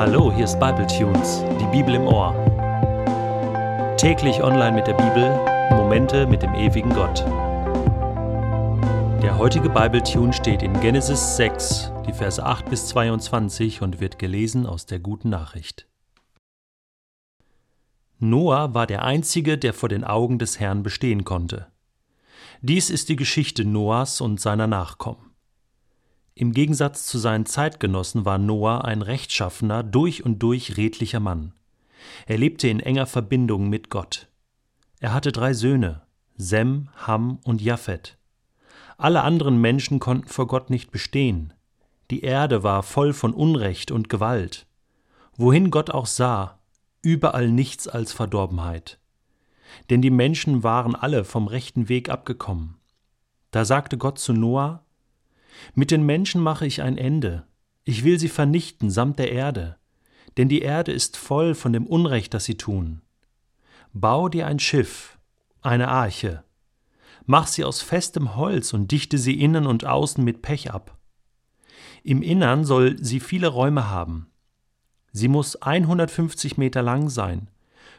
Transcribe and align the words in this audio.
Hallo, 0.00 0.32
hier 0.32 0.46
ist 0.46 0.58
Bible 0.58 0.86
Tunes, 0.86 1.44
die 1.60 1.66
Bibel 1.66 1.94
im 1.94 2.06
Ohr. 2.06 2.32
Täglich 3.98 4.42
online 4.42 4.72
mit 4.72 4.86
der 4.86 4.94
Bibel, 4.94 5.28
Momente 5.76 6.26
mit 6.26 6.40
dem 6.40 6.54
ewigen 6.54 6.88
Gott. 6.88 7.22
Der 9.22 9.36
heutige 9.36 9.68
Bible 9.68 10.02
Tune 10.02 10.32
steht 10.32 10.62
in 10.62 10.72
Genesis 10.80 11.36
6, 11.36 11.92
die 12.06 12.14
Verse 12.14 12.42
8 12.42 12.70
bis 12.70 12.86
22 12.86 13.82
und 13.82 14.00
wird 14.00 14.18
gelesen 14.18 14.64
aus 14.64 14.86
der 14.86 15.00
guten 15.00 15.28
Nachricht. 15.28 15.86
Noah 18.18 18.72
war 18.72 18.86
der 18.86 19.04
Einzige, 19.04 19.58
der 19.58 19.74
vor 19.74 19.90
den 19.90 20.04
Augen 20.04 20.38
des 20.38 20.58
Herrn 20.58 20.82
bestehen 20.82 21.24
konnte. 21.24 21.66
Dies 22.62 22.88
ist 22.88 23.10
die 23.10 23.16
Geschichte 23.16 23.66
Noahs 23.66 24.22
und 24.22 24.40
seiner 24.40 24.66
Nachkommen. 24.66 25.29
Im 26.34 26.52
Gegensatz 26.52 27.06
zu 27.06 27.18
seinen 27.18 27.46
Zeitgenossen 27.46 28.24
war 28.24 28.38
Noah 28.38 28.84
ein 28.84 29.02
rechtschaffener, 29.02 29.82
durch 29.82 30.24
und 30.24 30.38
durch 30.38 30.76
redlicher 30.76 31.20
Mann. 31.20 31.52
Er 32.26 32.38
lebte 32.38 32.68
in 32.68 32.80
enger 32.80 33.06
Verbindung 33.06 33.68
mit 33.68 33.90
Gott. 33.90 34.28
Er 35.00 35.12
hatte 35.12 35.32
drei 35.32 35.52
Söhne, 35.52 36.02
Sem, 36.36 36.88
Ham 37.06 37.38
und 37.44 37.60
Japhet. 37.60 38.16
Alle 38.96 39.22
anderen 39.22 39.60
Menschen 39.60 39.98
konnten 39.98 40.28
vor 40.28 40.46
Gott 40.46 40.70
nicht 40.70 40.90
bestehen. 40.90 41.52
Die 42.10 42.22
Erde 42.22 42.62
war 42.62 42.82
voll 42.82 43.12
von 43.12 43.32
Unrecht 43.32 43.90
und 43.90 44.08
Gewalt. 44.08 44.66
Wohin 45.36 45.70
Gott 45.70 45.90
auch 45.90 46.06
sah, 46.06 46.58
überall 47.02 47.50
nichts 47.50 47.88
als 47.88 48.12
Verdorbenheit. 48.12 48.98
Denn 49.88 50.02
die 50.02 50.10
Menschen 50.10 50.62
waren 50.62 50.94
alle 50.94 51.24
vom 51.24 51.46
rechten 51.46 51.88
Weg 51.88 52.10
abgekommen. 52.10 52.76
Da 53.50 53.64
sagte 53.64 53.96
Gott 53.96 54.18
zu 54.18 54.32
Noah, 54.32 54.84
mit 55.74 55.90
den 55.90 56.04
Menschen 56.04 56.40
mache 56.40 56.66
ich 56.66 56.82
ein 56.82 56.98
Ende. 56.98 57.46
Ich 57.84 58.04
will 58.04 58.18
sie 58.18 58.28
vernichten 58.28 58.90
samt 58.90 59.18
der 59.18 59.32
Erde. 59.32 59.76
Denn 60.36 60.48
die 60.48 60.62
Erde 60.62 60.92
ist 60.92 61.16
voll 61.16 61.54
von 61.54 61.72
dem 61.72 61.86
Unrecht, 61.86 62.34
das 62.34 62.44
sie 62.44 62.56
tun. 62.56 63.02
Bau 63.92 64.28
dir 64.28 64.46
ein 64.46 64.58
Schiff, 64.58 65.18
eine 65.62 65.88
Arche. 65.88 66.44
Mach 67.26 67.46
sie 67.46 67.64
aus 67.64 67.82
festem 67.82 68.36
Holz 68.36 68.72
und 68.72 68.92
dichte 68.92 69.18
sie 69.18 69.40
innen 69.40 69.66
und 69.66 69.84
außen 69.84 70.22
mit 70.22 70.42
Pech 70.42 70.70
ab. 70.70 70.96
Im 72.02 72.22
Innern 72.22 72.64
soll 72.64 73.02
sie 73.02 73.20
viele 73.20 73.48
Räume 73.48 73.88
haben. 73.88 74.30
Sie 75.12 75.28
muss 75.28 75.56
150 75.56 76.56
Meter 76.56 76.82
lang 76.82 77.08
sein, 77.08 77.48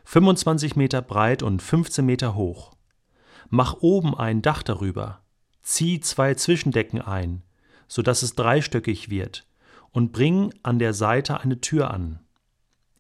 25 0.06 0.76
Meter 0.76 1.02
breit 1.02 1.44
und 1.44 1.62
15 1.62 2.06
Meter 2.06 2.36
hoch. 2.36 2.74
Mach 3.50 3.76
oben 3.82 4.16
ein 4.16 4.42
Dach 4.42 4.64
darüber, 4.64 5.22
zieh 5.62 6.00
zwei 6.00 6.34
Zwischendecken 6.36 7.02
ein, 7.02 7.44
so 7.92 8.02
dass 8.02 8.24
es 8.24 8.36
dreistöckig 8.36 9.10
wird, 9.10 9.46
und 9.92 10.14
bring 10.14 10.54
an 10.64 10.80
der 10.80 10.94
Seite 10.94 11.42
eine 11.42 11.60
Tür 11.60 11.92
an. 11.92 12.22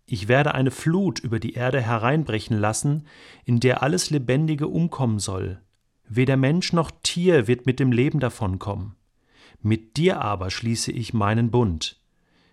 Ich 0.06 0.28
werde 0.28 0.53
eine 0.53 0.70
Flut 0.70 1.20
über 1.20 1.39
die 1.39 1.53
Erde 1.53 1.80
hereinbrechen 1.80 2.59
lassen, 2.59 3.08
in 3.45 3.62
der 3.62 3.84
alles 3.84 4.09
Lebendige 4.09 4.67
umkommen 4.67 5.19
soll. 5.19 5.62
Weder 6.09 6.36
Mensch 6.36 6.73
noch 6.73 6.92
Tier 7.03 7.47
wird 7.47 7.66
mit 7.66 7.80
dem 7.80 7.94
Leben 7.94 8.19
davonkommen. 8.19 8.97
Mit 9.62 9.95
dir 9.95 10.19
aber 10.19 10.52
schließe 10.52 10.92
ich 10.92 11.14
meinen 11.14 11.52
Bund. 11.52 12.02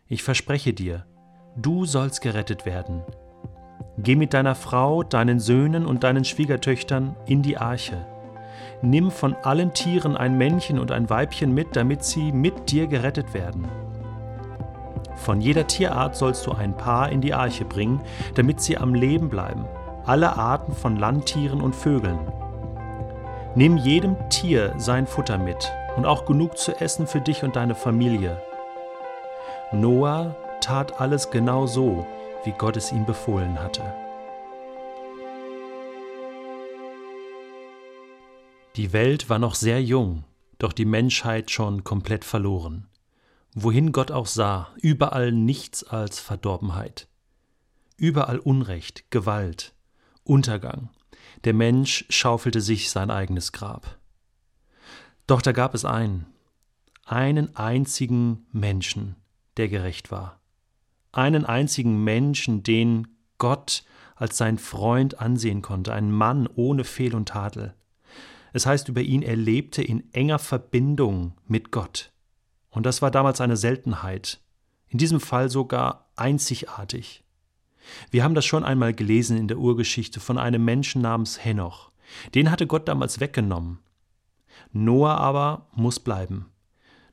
Ich 0.07 0.23
verspreche 0.23 0.73
dir, 0.73 1.07
du 1.57 1.87
sollst 1.87 2.21
gerettet 2.21 2.65
werden. 2.65 3.03
Geh 3.97 4.15
mit 4.15 4.33
deiner 4.33 4.55
Frau, 4.55 5.03
deinen 5.03 5.41
Söhnen 5.41 5.85
und 5.85 6.05
deinen 6.05 6.25
Schwiegertöchtern 6.25 7.17
in 7.27 7.43
die 7.43 7.57
Arche 7.59 8.07
Nimm 8.81 9.11
von 9.11 9.35
allen 9.43 9.73
Tieren 9.75 10.17
ein 10.17 10.39
Männchen 10.39 10.79
und 10.79 10.93
ein 10.93 11.11
Weibchen 11.11 11.53
mit, 11.53 11.75
damit 11.75 12.05
sie 12.05 12.31
mit 12.31 12.71
dir 12.71 12.87
gerettet 12.87 13.35
werden. 13.35 13.67
Von 15.17 15.41
jeder 15.41 15.67
Tierart 15.67 16.15
sollst 16.15 16.47
du 16.47 16.53
ein 16.53 16.77
Paar 16.77 17.11
in 17.11 17.21
die 17.21 17.35
Arche 17.35 17.65
bringen, 17.65 18.01
damit 18.35 18.61
sie 18.61 18.79
am 18.79 18.95
Leben 18.95 19.29
bleiben, 19.29 19.65
alle 20.07 20.37
Arten 20.37 20.73
von 20.73 20.97
Landtieren 20.97 21.61
und 21.61 21.75
Vögeln. 21.75 22.21
Nimm 23.57 23.77
jedem 23.77 24.17
Tier 24.31 24.73
sein 24.77 25.07
Futter 25.07 25.39
mit 25.39 25.73
und 25.97 26.07
auch 26.07 26.25
genug 26.25 26.57
zu 26.57 26.81
essen 26.81 27.09
für 27.09 27.21
dich 27.21 27.43
und 27.43 27.57
deine 27.57 27.75
Familie. 27.75 28.41
Noah 29.73 30.37
tat 30.61 31.01
alles 31.01 31.31
genau 31.31 31.67
so, 31.67 32.07
wie 32.45 32.53
Gott 32.53 32.77
es 32.77 32.93
ihm 32.93 33.05
befohlen 33.05 33.61
hatte. 33.61 33.83
Die 38.79 38.93
Welt 38.93 39.29
war 39.29 39.41
noch 39.41 39.57
sehr 39.57 39.83
jung, 39.83 40.23
doch 40.59 40.73
die 40.73 40.85
Menschheit 40.85 41.51
schon 41.51 41.83
komplett 41.83 42.25
verloren. 42.25 42.87
Wohin 43.53 43.91
Gott 43.91 44.13
auch 44.13 44.27
sah, 44.27 44.73
überall 44.81 45.33
nichts 45.33 45.83
als 45.83 46.21
Verdorbenheit. 46.21 47.09
Überall 47.97 48.39
Unrecht, 48.39 49.11
Gewalt, 49.11 49.75
Untergang. 50.23 50.91
Der 51.43 51.55
Mensch 51.55 52.05
schaufelte 52.09 52.61
sich 52.61 52.91
sein 52.91 53.11
eigenes 53.11 53.51
Grab. 53.51 53.99
Doch 55.27 55.43
da 55.43 55.51
gab 55.51 55.75
es 55.75 55.85
einen, 55.85 56.27
einen 57.05 57.57
einzigen 57.57 58.47
Menschen, 58.53 59.17
der 59.57 59.67
gerecht 59.67 60.13
war. 60.13 60.39
Einen 61.11 61.45
einzigen 61.45 62.05
Menschen, 62.05 62.63
den 62.63 63.09
Gott 63.39 63.83
als 64.15 64.37
sein 64.37 64.57
Freund 64.57 65.19
ansehen 65.19 65.63
konnte, 65.63 65.93
einen 65.93 66.13
Mann 66.13 66.47
ohne 66.55 66.85
Fehl 66.85 67.17
und 67.17 67.31
Tadel. 67.31 67.75
Es 68.53 68.67
heißt 68.67 68.89
über 68.89 69.03
ihn, 69.03 69.23
er 69.23 69.37
lebte 69.37 69.83
in 69.83 70.13
enger 70.13 70.39
Verbindung 70.39 71.35
mit 71.47 71.71
Gott. 71.71 72.13
Und 72.71 72.87
das 72.87 73.03
war 73.03 73.11
damals 73.11 73.41
eine 73.41 73.57
Seltenheit, 73.57 74.41
in 74.89 74.99
diesem 74.99 75.21
Fall 75.21 75.51
sogar 75.51 76.11
einzigartig. 76.17 77.25
Wir 78.11 78.25
haben 78.25 78.35
das 78.35 78.45
schon 78.45 78.65
einmal 78.65 78.93
gelesen 78.95 79.37
in 79.37 79.49
der 79.49 79.59
Urgeschichte 79.59 80.21
von 80.21 80.39
einem 80.39 80.65
Menschen 80.65 81.03
namens 81.03 81.45
Henoch. 81.45 81.91
Den 82.35 82.51
hatte 82.51 82.67
Gott 82.67 82.89
damals 82.89 83.21
weggenommen. 83.21 83.79
Noah 84.73 85.17
aber 85.17 85.69
muss 85.75 86.01
bleiben. 86.01 86.47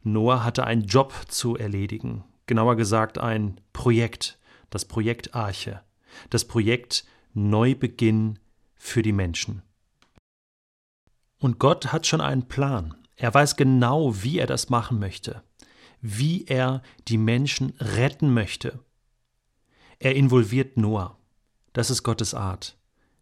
Noah 0.03 0.43
hatte 0.43 0.65
einen 0.65 0.83
Job 0.83 1.13
zu 1.27 1.55
erledigen, 1.55 2.23
genauer 2.45 2.75
gesagt 2.75 3.17
ein 3.17 3.59
Projekt, 3.73 4.37
das 4.69 4.85
Projekt 4.85 5.33
Arche, 5.33 5.81
das 6.29 6.45
Projekt 6.45 7.05
Neubeginn 7.33 8.39
für 8.75 9.01
die 9.01 9.11
Menschen. 9.11 9.61
Und 11.45 11.59
Gott 11.59 11.93
hat 11.93 12.07
schon 12.07 12.21
einen 12.21 12.47
Plan. 12.47 12.95
Er 13.15 13.31
weiß 13.31 13.55
genau, 13.55 14.23
wie 14.23 14.39
er 14.39 14.47
das 14.47 14.71
machen 14.71 14.97
möchte, 14.97 15.43
wie 16.01 16.45
er 16.45 16.81
die 17.07 17.19
Menschen 17.19 17.75
retten 17.77 18.33
möchte. 18.33 18.79
Er 19.99 20.15
involviert 20.15 20.75
Noah. 20.75 21.19
Das 21.71 21.91
ist 21.91 22.01
Gottes 22.01 22.33
Art. 22.33 22.79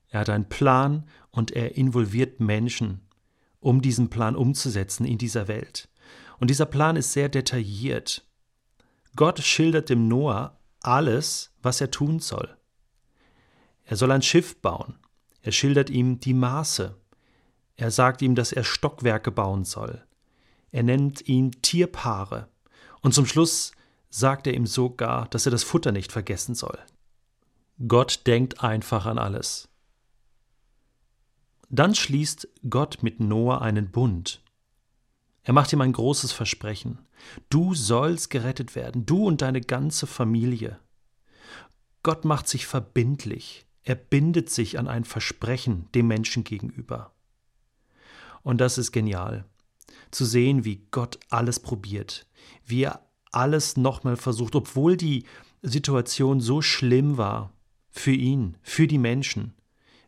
Er 0.08 0.22
hat 0.22 0.30
einen 0.30 0.48
Plan 0.48 1.06
und 1.32 1.52
er 1.52 1.76
involviert 1.76 2.40
Menschen, 2.40 3.02
um 3.60 3.82
diesen 3.82 4.10
Plan 4.10 4.38
umzusetzen 4.38 5.04
in 5.04 5.18
dieser 5.18 5.50
Welt. 5.50 5.90
Und 6.40 6.50
dieser 6.50 6.66
Plan 6.66 6.96
ist 6.96 7.12
sehr 7.12 7.28
detailliert. 7.28 8.26
Gott 9.18 9.42
schildert 9.42 9.90
dem 9.90 10.08
Noah 10.08 10.58
alles, 10.80 11.52
was 11.62 11.82
er 11.82 11.92
tun 11.92 12.20
soll. 12.20 12.56
Er 13.84 13.98
soll 13.98 14.14
ein 14.14 14.22
Schiff 14.22 14.62
bauen. 14.62 14.96
Er 15.42 15.52
schildert 15.52 15.90
ihm 15.90 16.22
die 16.22 16.34
Maße. 16.34 17.03
Er 17.76 17.92
sagt 17.92 18.22
ihm, 18.22 18.36
dass 18.36 18.52
er 18.52 18.64
Stockwerke 18.64 19.32
bauen 19.32 19.66
soll. 19.66 20.04
Er 20.72 20.84
nennt 20.84 21.28
ihn 21.28 21.52
Tierpaare. 21.62 22.48
Und 23.02 23.14
zum 23.14 23.26
Schluss 23.26 23.72
sagt 24.10 24.48
er 24.48 24.54
ihm 24.54 24.66
sogar, 24.66 25.28
dass 25.30 25.46
er 25.46 25.52
das 25.52 25.64
Futter 25.64 25.92
nicht 25.92 26.12
vergessen 26.12 26.56
soll. 26.56 26.78
Gott 27.88 28.28
denkt 28.28 28.64
einfach 28.64 29.06
an 29.06 29.18
alles. 29.18 29.70
Dann 31.70 31.96
schließt 31.96 32.48
Gott 32.70 33.02
mit 33.02 33.20
Noah 33.20 33.62
einen 33.62 33.90
Bund. 33.90 34.44
Er 35.42 35.54
macht 35.54 35.74
ihm 35.74 35.82
ein 35.82 35.92
großes 35.92 36.32
Versprechen. 36.32 37.00
Du 37.50 37.74
sollst 37.74 38.30
gerettet 38.30 38.76
werden, 38.76 39.06
du 39.06 39.26
und 39.26 39.42
deine 39.42 39.62
ganze 39.62 40.08
Familie. 40.08 40.80
Gott 42.04 42.26
macht 42.26 42.48
sich 42.48 42.68
verbindlich. 42.68 43.66
Er 43.82 43.96
bindet 43.96 44.50
sich 44.50 44.78
an 44.78 44.88
ein 44.88 45.04
Versprechen 45.04 45.90
dem 45.94 46.08
Menschen 46.08 46.44
gegenüber. 46.44 47.12
Und 48.44 48.60
das 48.60 48.78
ist 48.78 48.92
genial. 48.92 49.46
Zu 50.12 50.26
sehen, 50.26 50.66
wie 50.66 50.86
Gott 50.92 51.20
alles 51.30 51.60
probiert, 51.60 52.28
wie 52.66 52.84
er 52.84 53.08
alles 53.32 53.78
nochmal 53.78 54.16
versucht, 54.16 54.56
obwohl 54.56 54.96
die 54.96 55.26
Situation 55.62 56.40
so 56.40 56.62
schlimm 56.62 57.18
war 57.18 57.52
für 57.90 58.12
ihn, 58.12 58.58
für 58.62 58.88
die 58.88 58.98
Menschen, 58.98 59.54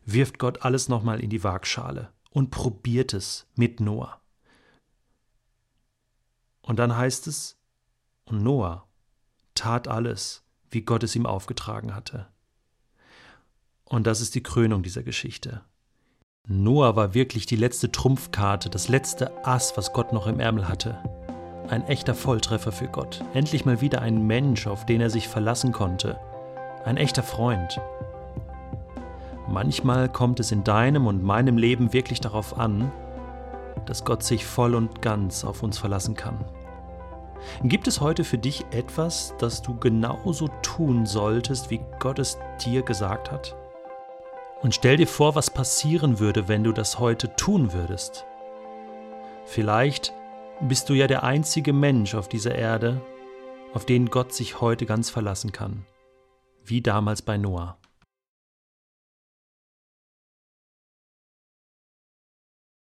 wirft 0.04 0.38
Gott 0.38 0.62
alles 0.62 0.88
nochmal 0.88 1.20
in 1.20 1.30
die 1.30 1.42
Waagschale 1.42 2.12
und 2.30 2.50
probiert 2.50 3.14
es 3.14 3.46
mit 3.56 3.80
Noah. 3.80 4.20
Und 6.62 6.78
dann 6.78 6.96
heißt 6.96 7.26
es, 7.26 7.56
und 8.24 8.42
Noah 8.42 8.88
tat 9.54 9.88
alles, 9.88 10.44
wie 10.70 10.82
Gott 10.82 11.02
es 11.02 11.16
ihm 11.16 11.26
aufgetragen 11.26 11.94
hatte. 11.94 12.28
Und 13.84 14.06
das 14.06 14.20
ist 14.20 14.34
die 14.34 14.42
Krönung 14.42 14.82
dieser 14.82 15.04
Geschichte. 15.04 15.64
Noah 16.48 16.94
war 16.94 17.12
wirklich 17.12 17.46
die 17.46 17.56
letzte 17.56 17.90
Trumpfkarte, 17.90 18.70
das 18.70 18.86
letzte 18.86 19.32
Ass, 19.44 19.76
was 19.76 19.92
Gott 19.92 20.12
noch 20.12 20.28
im 20.28 20.38
Ärmel 20.38 20.68
hatte. 20.68 20.96
ein 21.68 21.84
echter 21.88 22.14
Volltreffer 22.14 22.70
für 22.70 22.86
Gott. 22.86 23.24
Endlich 23.34 23.64
mal 23.64 23.80
wieder 23.80 24.00
ein 24.00 24.24
Mensch, 24.24 24.68
auf 24.68 24.86
den 24.86 25.00
er 25.00 25.10
sich 25.10 25.26
verlassen 25.26 25.72
konnte. 25.72 26.16
Ein 26.84 26.96
echter 26.96 27.24
Freund. 27.24 27.80
Manchmal 29.48 30.08
kommt 30.08 30.38
es 30.38 30.52
in 30.52 30.62
deinem 30.62 31.08
und 31.08 31.24
meinem 31.24 31.58
Leben 31.58 31.92
wirklich 31.92 32.20
darauf 32.20 32.56
an, 32.56 32.92
dass 33.84 34.04
Gott 34.04 34.22
sich 34.22 34.46
voll 34.46 34.76
und 34.76 35.02
ganz 35.02 35.44
auf 35.44 35.64
uns 35.64 35.78
verlassen 35.78 36.14
kann. 36.14 36.44
Gibt 37.64 37.88
es 37.88 38.00
heute 38.00 38.22
für 38.22 38.38
dich 38.38 38.64
etwas, 38.70 39.34
das 39.40 39.62
du 39.62 39.76
genauso 39.76 40.46
tun 40.62 41.06
solltest, 41.06 41.70
wie 41.70 41.80
Gott 41.98 42.20
es 42.20 42.38
dir 42.64 42.82
gesagt 42.82 43.32
hat? 43.32 43.56
Und 44.62 44.74
stell 44.74 44.96
dir 44.96 45.06
vor, 45.06 45.34
was 45.34 45.50
passieren 45.50 46.18
würde, 46.18 46.48
wenn 46.48 46.64
du 46.64 46.72
das 46.72 46.98
heute 46.98 47.34
tun 47.36 47.72
würdest. 47.72 48.24
Vielleicht 49.44 50.12
bist 50.60 50.88
du 50.88 50.94
ja 50.94 51.06
der 51.06 51.22
einzige 51.22 51.72
Mensch 51.72 52.14
auf 52.14 52.28
dieser 52.28 52.54
Erde, 52.54 53.00
auf 53.74 53.84
den 53.84 54.10
Gott 54.10 54.32
sich 54.32 54.60
heute 54.60 54.86
ganz 54.86 55.10
verlassen 55.10 55.52
kann, 55.52 55.84
wie 56.64 56.80
damals 56.80 57.22
bei 57.22 57.36
Noah. 57.36 57.78